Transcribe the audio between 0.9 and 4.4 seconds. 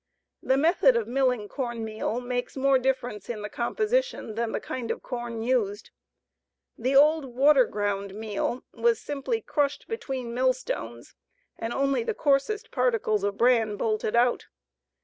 of milling corn meal makes more difference in the composition